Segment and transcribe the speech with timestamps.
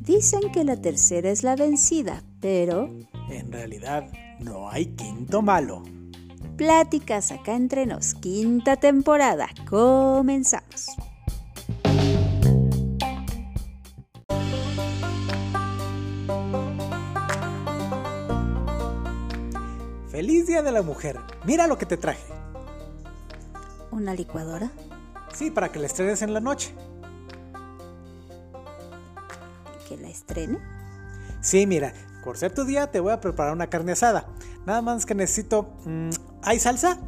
[0.00, 2.90] Dicen que la tercera es la vencida, pero...
[3.30, 4.06] En realidad,
[4.38, 5.82] no hay quinto malo.
[6.56, 9.48] Pláticas acá entre nos, quinta temporada.
[9.68, 10.88] Comenzamos.
[20.10, 21.18] ¡Feliz Día de la Mujer!
[21.46, 22.30] Mira lo que te traje.
[23.90, 24.70] ¿Una licuadora?
[25.34, 26.74] Sí, para que la estrenes en la noche.
[29.88, 30.58] ¿Que la estrene?
[31.40, 31.92] Sí, mira,
[32.24, 34.26] por ser tu día te voy a preparar una carne asada.
[34.66, 35.74] Nada más que necesito...
[35.84, 36.10] mm,
[36.42, 36.98] ¿Hay salsa?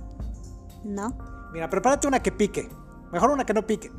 [0.85, 1.17] No.
[1.53, 2.69] Mira, prepárate una que pique.
[3.13, 3.93] Mejor una que no pique.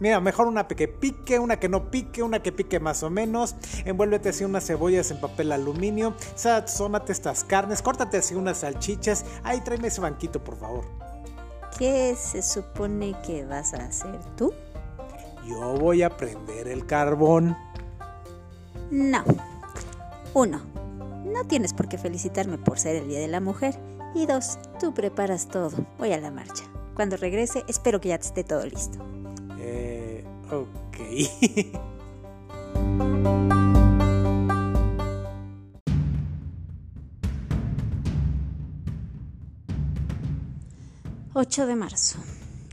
[0.00, 3.54] Mira, mejor una que pique, una que no pique, una que pique más o menos.
[3.84, 6.14] Envuélvete así unas cebollas en papel aluminio.
[6.34, 7.80] Sazónate estas carnes.
[7.80, 9.24] Córtate así unas salchichas.
[9.42, 10.84] Ay, tráeme ese banquito, por favor.
[11.78, 14.54] ¿Qué se supone que vas a hacer tú?
[15.46, 17.56] Yo voy a prender el carbón.
[18.90, 19.22] No.
[20.32, 20.62] Uno,
[21.24, 23.78] no tienes por qué felicitarme por ser el Día de la Mujer.
[24.14, 25.72] Y dos, tú preparas todo.
[25.98, 26.64] Voy a la marcha.
[26.94, 28.98] Cuando regrese, espero que ya esté todo listo.
[29.58, 30.96] Eh, ok.
[41.36, 42.18] ...8 de marzo...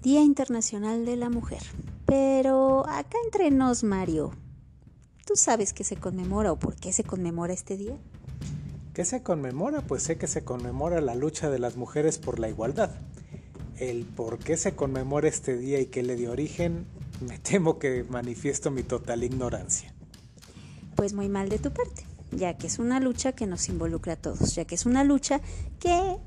[0.04, 1.62] ...Día Internacional de la Mujer...
[2.06, 4.32] ...pero acá entre nos, Mario...
[5.26, 7.98] ¿Tú sabes qué se conmemora o por qué se conmemora este día?
[8.94, 9.82] ¿Qué se conmemora?
[9.82, 12.92] Pues sé que se conmemora la lucha de las mujeres por la igualdad.
[13.80, 16.86] El por qué se conmemora este día y qué le dio origen,
[17.20, 19.94] me temo que manifiesto mi total ignorancia.
[20.96, 24.16] Pues muy mal de tu parte, ya que es una lucha que nos involucra a
[24.16, 25.42] todos, ya que es una lucha
[25.82, 26.18] que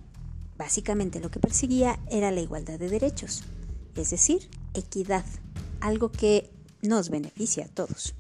[0.59, 3.45] básicamente lo que perseguía era la igualdad de derechos,
[3.95, 5.25] es decir, equidad,
[5.81, 6.51] algo que
[6.83, 8.15] nos beneficia a todos.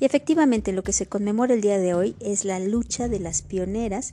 [0.00, 3.42] Y efectivamente lo que se conmemora el día de hoy es la lucha de las
[3.42, 4.12] pioneras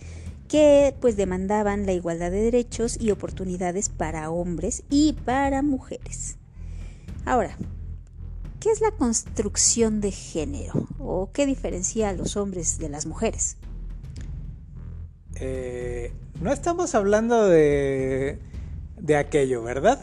[0.49, 6.37] que pues demandaban la igualdad de derechos y oportunidades para hombres y para mujeres.
[7.25, 7.57] Ahora,
[8.59, 13.57] ¿qué es la construcción de género o qué diferencia a los hombres de las mujeres?
[15.35, 16.11] Eh,
[16.41, 18.39] no estamos hablando de,
[18.97, 19.99] de aquello, ¿verdad?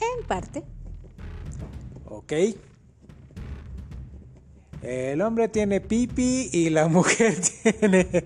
[0.00, 0.64] En parte,
[2.10, 2.32] Ok.
[4.82, 8.24] El hombre tiene pipi y la mujer tiene...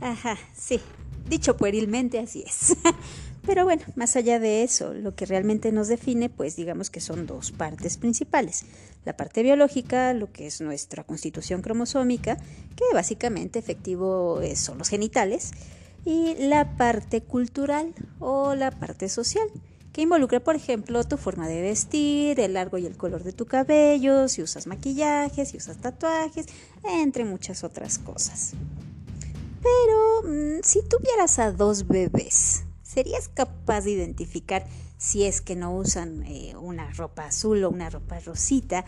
[0.00, 0.80] Ajá, sí.
[1.28, 2.76] Dicho puerilmente, así es.
[3.46, 7.26] Pero bueno, más allá de eso, lo que realmente nos define, pues digamos que son
[7.26, 8.64] dos partes principales.
[9.04, 12.36] La parte biológica, lo que es nuestra constitución cromosómica,
[12.76, 15.52] que básicamente efectivo eh, son los genitales,
[16.04, 19.48] y la parte cultural o la parte social,
[19.92, 23.46] que involucra, por ejemplo, tu forma de vestir, el largo y el color de tu
[23.46, 26.46] cabello, si usas maquillaje, si usas tatuajes,
[26.84, 28.52] entre muchas otras cosas.
[29.62, 34.64] Pero mm, si tuvieras a dos bebés, ¿serías capaz de identificar
[34.96, 38.84] si es que no usan eh, una ropa azul o una ropa rosita,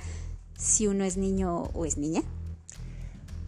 [0.56, 2.22] si uno es niño o es niña?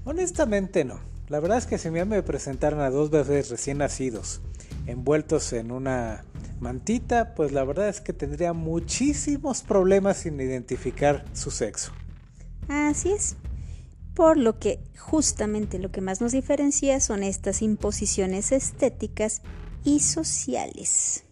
[0.05, 1.14] Honestamente no.
[1.29, 4.43] La verdad es que si me presentaran a dos bebés recién nacidos,
[4.87, 6.25] envueltos en una
[6.61, 11.93] mantita, pues la verdad es que tendría muchísimos problemas sin identificar su sexo.
[12.69, 13.37] Así es.
[14.15, 19.43] Por lo que justamente lo que más nos diferencia son estas imposiciones estéticas
[19.83, 21.25] y sociales,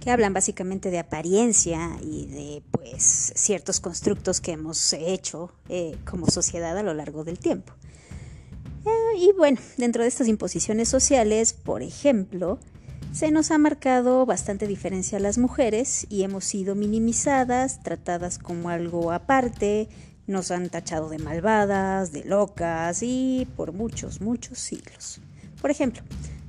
[0.00, 6.26] que hablan básicamente de apariencia y de pues ciertos constructos que hemos hecho eh, como
[6.26, 7.74] sociedad a lo largo del tiempo.
[9.16, 12.58] Y bueno, dentro de estas imposiciones sociales, por ejemplo,
[13.12, 18.68] se nos ha marcado bastante diferencia a las mujeres y hemos sido minimizadas, tratadas como
[18.68, 19.88] algo aparte,
[20.26, 25.20] nos han tachado de malvadas, de locas y por muchos, muchos siglos.
[25.60, 26.02] Por ejemplo,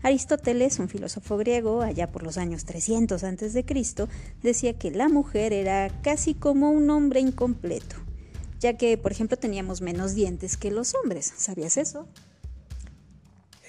[0.03, 3.65] Aristóteles, un filósofo griego, allá por los años 300 a.C.,
[4.41, 7.97] decía que la mujer era casi como un hombre incompleto,
[8.59, 11.31] ya que, por ejemplo, teníamos menos dientes que los hombres.
[11.37, 12.07] ¿Sabías eso?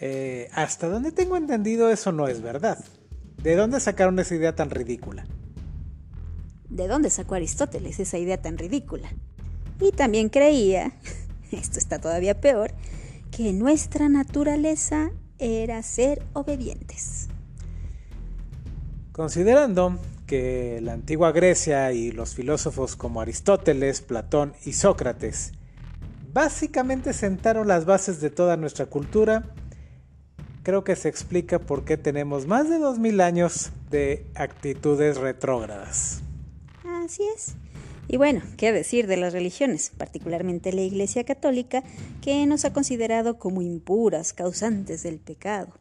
[0.04, 2.84] Eh, hasta donde tengo entendido eso no es verdad.
[3.40, 5.25] ¿De dónde sacaron esa idea tan ridícula?
[6.69, 9.08] ¿De dónde sacó Aristóteles esa idea tan ridícula?
[9.78, 10.93] Y también creía,
[11.52, 12.72] esto está todavía peor,
[13.31, 17.28] que nuestra naturaleza era ser obedientes.
[19.12, 25.52] Considerando que la antigua Grecia y los filósofos como Aristóteles, Platón y Sócrates
[26.32, 29.44] básicamente sentaron las bases de toda nuestra cultura,
[30.62, 36.23] creo que se explica por qué tenemos más de 2000 años de actitudes retrógradas.
[36.85, 37.55] Así es.
[38.09, 41.82] Y bueno, ¿qué decir de las religiones, particularmente la Iglesia Católica,
[42.20, 45.73] que nos ha considerado como impuras, causantes del pecado?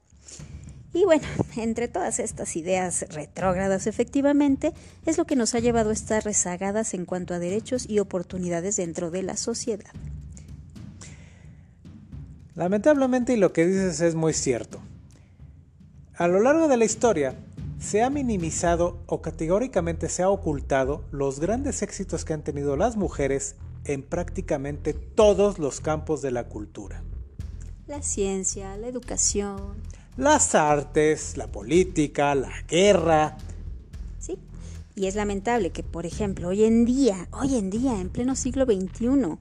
[0.94, 1.24] Y bueno,
[1.57, 4.74] entre todas estas ideas retrógradas efectivamente,
[5.06, 8.75] es lo que nos ha llevado a estar rezagadas en cuanto a derechos y oportunidades
[8.75, 9.92] dentro de la sociedad.
[12.56, 14.80] Lamentablemente y lo que dices es muy cierto.
[16.15, 17.36] A lo largo de la historia,
[17.80, 22.95] se ha minimizado o categóricamente se ha ocultado los grandes éxitos que han tenido las
[22.95, 23.56] mujeres
[23.86, 27.01] en prácticamente todos los campos de la cultura.
[27.88, 29.81] La ciencia, la educación,
[30.15, 33.38] las artes, la política, la guerra.
[34.19, 34.38] Sí,
[34.95, 38.65] y es lamentable que, por ejemplo, hoy en día, hoy en día, en pleno siglo
[38.65, 39.38] XXI,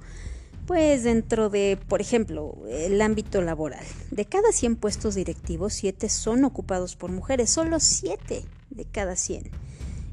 [0.70, 6.44] pues dentro de, por ejemplo, el ámbito laboral, de cada 100 puestos directivos, 7 son
[6.44, 9.50] ocupados por mujeres, solo 7 de cada 100.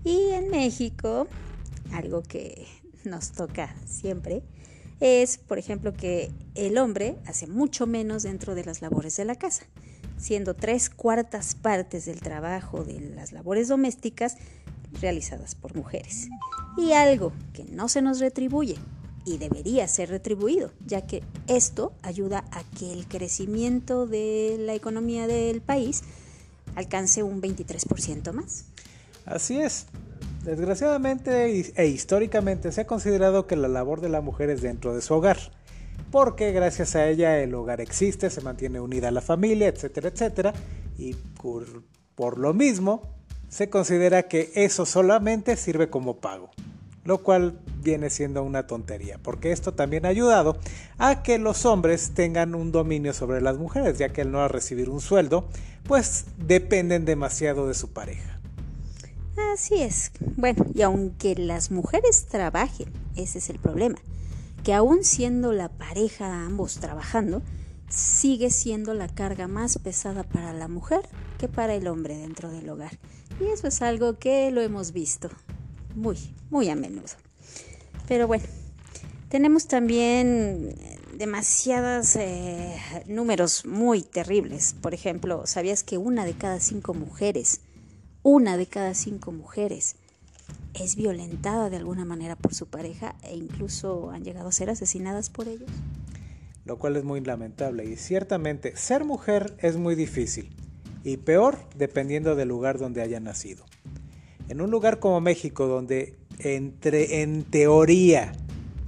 [0.04, 1.28] Y en México,
[1.94, 2.66] algo que
[3.04, 4.42] nos toca siempre,
[5.00, 9.36] es, por ejemplo, que el hombre hace mucho menos dentro de las labores de la
[9.36, 9.68] casa
[10.18, 14.38] siendo tres cuartas partes del trabajo de las labores domésticas
[15.02, 16.30] realizadas por mujeres.
[16.78, 18.78] Y algo que no se nos retribuye
[19.28, 25.28] y debería ser retribuido, ya que esto ayuda a que el crecimiento de la economía
[25.28, 26.04] del país
[26.76, 28.66] alcance un 23% más.
[29.26, 29.86] Así es.
[30.44, 35.02] Desgraciadamente e históricamente se ha considerado que la labor de la mujer es dentro de
[35.02, 35.38] su hogar
[36.12, 40.54] porque gracias a ella el hogar existe, se mantiene unida la familia, etcétera, etcétera,
[40.98, 41.16] y
[42.16, 43.02] por, lo mismo
[43.50, 46.50] se considera que eso solamente sirve como pago,
[47.04, 50.58] lo cual viene siendo una tontería, porque esto también ha ayudado
[50.98, 54.90] a que los hombres tengan un dominio sobre las mujeres, ya que al no recibir
[54.90, 55.48] un sueldo,
[55.84, 58.40] pues dependen demasiado de su pareja.
[59.54, 60.12] Así es.
[60.36, 63.98] Bueno, y aunque las mujeres trabajen, ese es el problema
[64.68, 67.42] que aún siendo la pareja ambos trabajando,
[67.88, 71.08] sigue siendo la carga más pesada para la mujer
[71.38, 73.00] que para el hombre dentro del hogar.
[73.40, 75.30] Y eso es algo que lo hemos visto
[75.96, 76.18] muy,
[76.50, 77.08] muy a menudo.
[78.08, 78.46] Pero bueno,
[79.30, 80.76] tenemos también
[81.18, 82.76] demasiados eh,
[83.08, 84.76] números muy terribles.
[84.82, 87.62] Por ejemplo, ¿sabías que una de cada cinco mujeres,
[88.24, 89.96] una de cada cinco mujeres
[90.74, 95.30] es violentada de alguna manera por su pareja e incluso han llegado a ser asesinadas
[95.30, 95.70] por ellos.
[96.66, 100.56] Lo cual es muy lamentable y ciertamente ser mujer es muy difícil
[101.04, 103.66] y peor dependiendo del lugar donde haya nacido.
[104.50, 108.34] En un lugar como México donde entre en teoría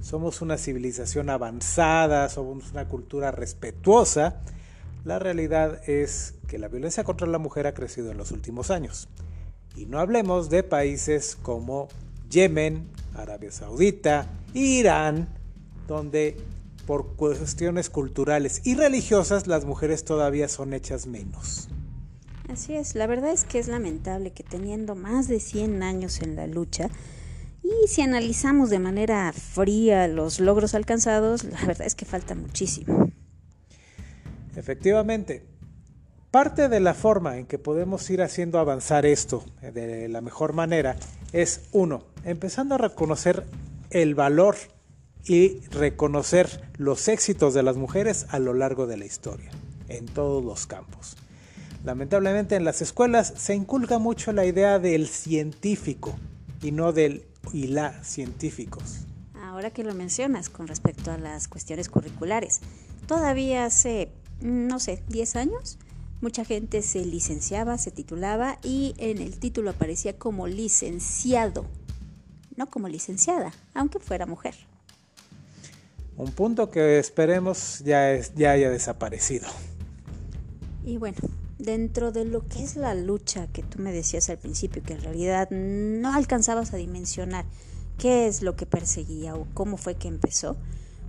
[0.00, 4.40] somos una civilización avanzada, somos una cultura respetuosa,
[5.04, 9.08] la realidad es que la violencia contra la mujer ha crecido en los últimos años.
[9.76, 11.88] Y no hablemos de países como
[12.28, 15.28] Yemen, Arabia Saudita, Irán,
[15.86, 16.36] donde
[16.86, 21.68] por cuestiones culturales y religiosas las mujeres todavía son hechas menos.
[22.48, 26.34] Así es, la verdad es que es lamentable que teniendo más de 100 años en
[26.34, 26.90] la lucha,
[27.84, 33.10] y si analizamos de manera fría los logros alcanzados, la verdad es que falta muchísimo.
[34.56, 35.50] Efectivamente,
[36.30, 40.96] Parte de la forma en que podemos ir haciendo avanzar esto de la mejor manera
[41.32, 43.46] es, uno, empezando a reconocer
[43.90, 44.54] el valor
[45.24, 49.50] y reconocer los éxitos de las mujeres a lo largo de la historia,
[49.88, 51.16] en todos los campos.
[51.82, 56.16] Lamentablemente en las escuelas se inculca mucho la idea del científico
[56.62, 59.06] y no del y la científicos.
[59.34, 62.60] Ahora que lo mencionas con respecto a las cuestiones curriculares,
[63.06, 65.78] todavía hace, no sé, 10 años,
[66.20, 71.64] Mucha gente se licenciaba, se titulaba y en el título aparecía como licenciado,
[72.56, 74.54] no como licenciada, aunque fuera mujer.
[76.18, 79.48] Un punto que esperemos ya, es, ya haya desaparecido.
[80.84, 81.16] Y bueno,
[81.62, 85.02] dentro de lo que es la lucha que tú me decías al principio, que en
[85.02, 87.44] realidad no alcanzabas a dimensionar
[87.98, 90.56] qué es lo que perseguía o cómo fue que empezó,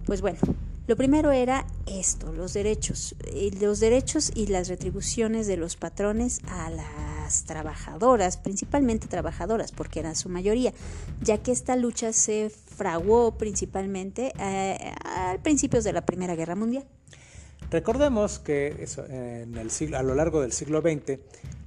[0.05, 0.39] pues bueno,
[0.87, 3.15] lo primero era esto, los derechos,
[3.61, 10.15] los derechos y las retribuciones de los patrones a las trabajadoras, principalmente trabajadoras, porque eran
[10.15, 10.73] su mayoría,
[11.21, 16.85] ya que esta lucha se fraguó principalmente eh, a principios de la Primera Guerra Mundial.
[17.71, 21.19] Recordemos que en el siglo, a lo largo del siglo XX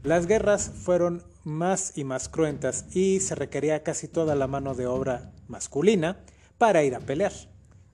[0.03, 4.87] las guerras fueron más y más cruentas y se requería casi toda la mano de
[4.87, 6.19] obra masculina
[6.59, 7.33] para ir a pelear.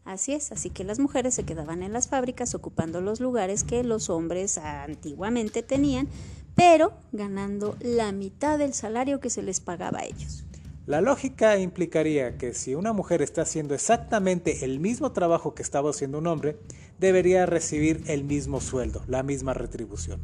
[0.04, 3.84] Así es, así que las mujeres se quedaban en las fábricas ocupando los lugares que
[3.84, 6.08] los hombres antiguamente tenían,
[6.56, 10.44] pero ganando la mitad del salario que se les pagaba a ellos.
[10.90, 15.90] La lógica implicaría que si una mujer está haciendo exactamente el mismo trabajo que estaba
[15.90, 16.58] haciendo un hombre,
[16.98, 20.20] debería recibir el mismo sueldo, la misma retribución.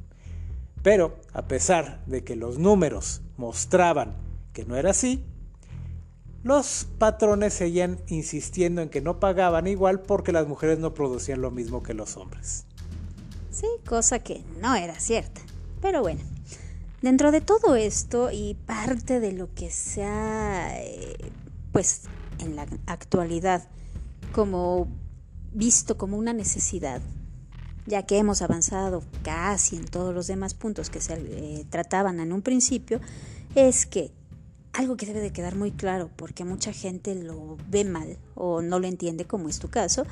[0.83, 4.17] Pero, a pesar de que los números mostraban
[4.53, 5.25] que no era así,
[6.43, 11.53] los patrones seguían insistiendo en que no pagaban igual porque las mujeres no producían lo
[11.53, 12.67] mismo que los hombres.
[13.53, 15.43] Sí, cosa que no era cierta.
[15.81, 16.23] Pero bueno,
[17.07, 21.17] dentro de todo esto y parte de lo que se ha, eh,
[21.71, 22.03] pues
[22.41, 23.69] en la actualidad,
[24.33, 24.89] como
[25.53, 27.01] visto como una necesidad,
[27.87, 32.33] ya que hemos avanzado casi en todos los demás puntos que se eh, trataban en
[32.33, 33.01] un principio,
[33.55, 34.11] es que
[34.73, 38.81] algo que debe de quedar muy claro, porque mucha gente lo ve mal o no
[38.81, 40.07] lo entiende, como es tu caso,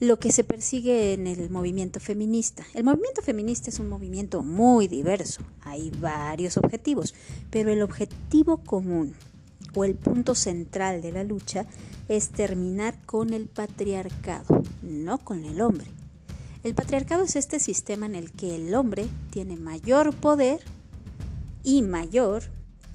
[0.00, 2.64] lo que se persigue en el movimiento feminista.
[2.72, 7.14] El movimiento feminista es un movimiento muy diverso, hay varios objetivos,
[7.50, 9.14] pero el objetivo común
[9.74, 11.66] o el punto central de la lucha
[12.08, 15.86] es terminar con el patriarcado, no con el hombre.
[16.64, 20.60] El patriarcado es este sistema en el que el hombre tiene mayor poder
[21.62, 22.44] y mayor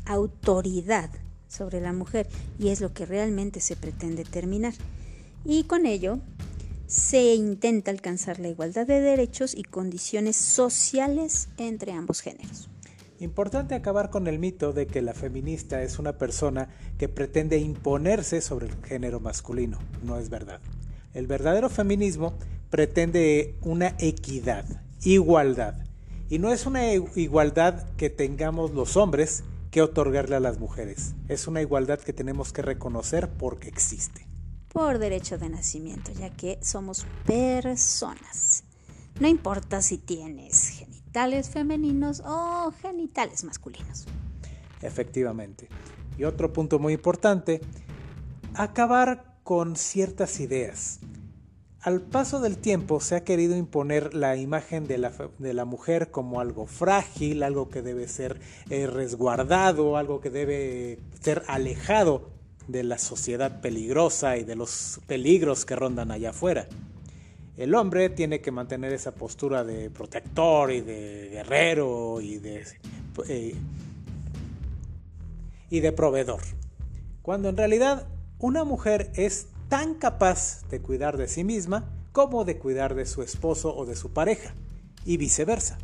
[0.05, 1.11] autoridad
[1.47, 2.27] sobre la mujer
[2.59, 4.73] y es lo que realmente se pretende terminar.
[5.45, 6.19] Y con ello
[6.87, 12.69] se intenta alcanzar la igualdad de derechos y condiciones sociales entre ambos géneros.
[13.19, 18.41] Importante acabar con el mito de que la feminista es una persona que pretende imponerse
[18.41, 19.79] sobre el género masculino.
[20.03, 20.59] No es verdad.
[21.13, 22.33] El verdadero feminismo
[22.69, 24.65] pretende una equidad,
[25.03, 25.75] igualdad.
[26.29, 31.15] Y no es una igualdad que tengamos los hombres que otorgarle a las mujeres.
[31.29, 34.24] Es una igualdad que tenemos que reconocer porque existe.
[34.75, 38.65] Por derecho de nacimiento, ya que somos personas.
[39.21, 44.05] No importa si tienes genitales femeninos o genitales masculinos.
[44.81, 45.69] Efectivamente.
[46.17, 47.61] Y otro punto muy importante,
[48.53, 50.99] acabar con ciertas ideas.
[51.79, 56.11] Al paso del tiempo se ha querido imponer la imagen de la, de la mujer
[56.11, 62.34] como algo frágil, algo que debe ser eh, resguardado, algo que debe ser alejado
[62.67, 66.67] de la sociedad peligrosa y de los peligros que rondan allá afuera.
[67.57, 72.65] El hombre tiene que mantener esa postura de protector y de guerrero y de,
[73.27, 73.55] eh,
[75.69, 76.41] y de proveedor.
[77.21, 78.07] Cuando en realidad
[78.39, 83.21] una mujer es tan capaz de cuidar de sí misma como de cuidar de su
[83.23, 84.53] esposo o de su pareja,
[85.05, 85.77] y viceversa.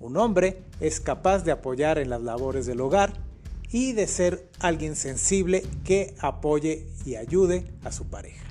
[0.00, 3.12] Un hombre es capaz de apoyar en las labores del hogar
[3.72, 8.44] y de ser alguien sensible que apoye y ayude a su pareja.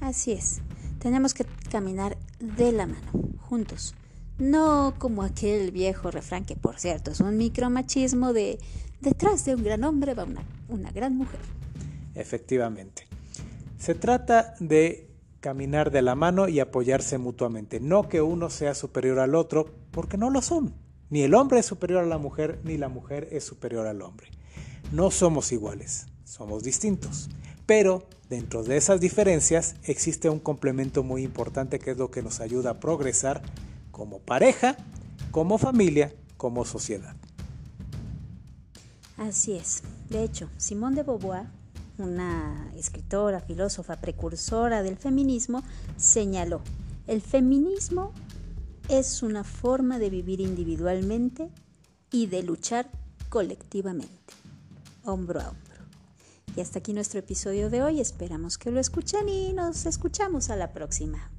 [0.00, 0.60] Así es,
[0.98, 3.94] tenemos que caminar de la mano, juntos.
[4.38, 8.58] No como aquel viejo refrán que, por cierto, es un micromachismo de
[9.00, 11.40] detrás de un gran hombre va una, una gran mujer.
[12.14, 13.06] Efectivamente.
[13.78, 15.08] Se trata de
[15.40, 20.16] caminar de la mano y apoyarse mutuamente, no que uno sea superior al otro, porque
[20.16, 20.74] no lo son.
[21.08, 24.28] Ni el hombre es superior a la mujer, ni la mujer es superior al hombre.
[24.92, 27.28] No somos iguales, somos distintos.
[27.66, 32.40] Pero dentro de esas diferencias existe un complemento muy importante que es lo que nos
[32.40, 33.42] ayuda a progresar
[33.90, 34.76] como pareja,
[35.30, 37.16] como familia, como sociedad.
[39.16, 39.82] Así es.
[40.10, 41.46] De hecho, Simón de Beauvoir
[41.98, 45.62] una escritora, filósofa, precursora del feminismo,
[45.96, 46.60] señaló,
[47.06, 48.12] el feminismo
[48.88, 51.48] es una forma de vivir individualmente
[52.10, 52.88] y de luchar
[53.28, 54.34] colectivamente,
[55.06, 55.76] hombro a hombro.
[56.56, 60.56] Y hasta aquí nuestro episodio de hoy, esperamos que lo escuchen y nos escuchamos a
[60.56, 61.30] la próxima.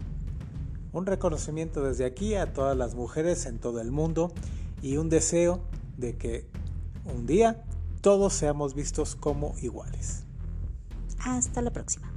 [0.93, 4.31] Un reconocimiento desde aquí a todas las mujeres en todo el mundo
[4.81, 5.61] y un deseo
[5.97, 6.47] de que
[7.05, 7.63] un día
[8.01, 10.23] todos seamos vistos como iguales.
[11.19, 12.16] Hasta la próxima.